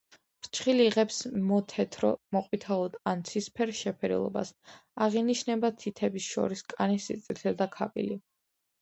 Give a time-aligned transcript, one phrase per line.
[0.43, 1.19] ფრჩხილი იღებს
[1.49, 4.55] მოთეთრო, მოყვითალო ან ნაცრისფერ შეფერილობას,
[5.09, 8.23] აღინიშნება თითებს შორის კანის სიწითლე და ქავილი.